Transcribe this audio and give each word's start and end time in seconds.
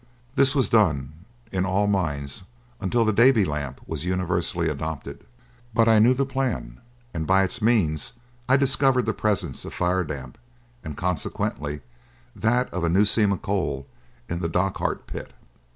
This 0.33 0.55
was 0.55 0.67
done 0.67 1.13
in 1.51 1.63
all 1.63 1.85
mines 1.85 2.45
until 2.79 3.05
the 3.05 3.13
Davy 3.13 3.45
lamp 3.45 3.81
was 3.85 4.03
universally 4.03 4.67
adopted. 4.67 5.23
But 5.75 5.87
I 5.87 5.99
knew 5.99 6.15
the 6.15 6.25
plan, 6.25 6.81
and 7.13 7.27
by 7.27 7.43
its 7.43 7.61
means 7.61 8.13
I 8.49 8.57
discovered 8.57 9.05
the 9.05 9.13
presence 9.13 9.63
of 9.63 9.75
firedamp 9.75 10.39
and 10.83 10.97
consequently 10.97 11.81
that 12.35 12.67
of 12.73 12.83
a 12.83 12.89
new 12.89 13.05
seam 13.05 13.31
of 13.31 13.43
coal 13.43 13.85
in 14.27 14.39
the 14.39 14.49
Dochart 14.49 15.05
pit." 15.05 15.33